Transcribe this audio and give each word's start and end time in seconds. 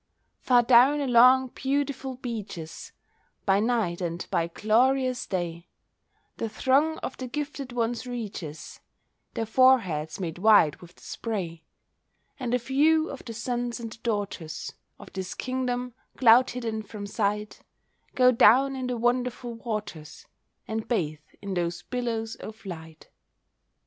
Far 0.39 0.63
down 0.63 0.99
along 0.99 1.49
beautiful 1.49 2.15
beeches, 2.15 2.91
By 3.45 3.59
night 3.59 4.01
and 4.01 4.25
by 4.31 4.47
glorious 4.47 5.27
day, 5.27 5.67
The 6.37 6.49
throng 6.49 6.97
of 7.03 7.17
the 7.17 7.27
gifted 7.27 7.71
ones 7.71 8.07
reaches, 8.07 8.79
Their 9.35 9.45
foreheads 9.45 10.19
made 10.19 10.39
white 10.39 10.81
with 10.81 10.95
the 10.95 11.03
spray, 11.03 11.65
And 12.39 12.55
a 12.55 12.57
few 12.57 13.11
of 13.11 13.23
the 13.25 13.33
sons 13.35 13.79
and 13.79 13.91
the 13.91 13.99
daughters 14.01 14.73
Of 14.97 15.13
this 15.13 15.35
kingdom, 15.35 15.93
cloud 16.17 16.49
hidden 16.49 16.81
from 16.81 17.05
sight, 17.05 17.61
Go 18.15 18.31
down 18.31 18.75
in 18.75 18.87
the 18.87 18.97
wonderful 18.97 19.53
waters, 19.53 20.25
And 20.67 20.87
bathe 20.87 21.19
in 21.43 21.53
those 21.53 21.83
billows 21.83 22.33
of 22.37 22.65
light. 22.65 23.09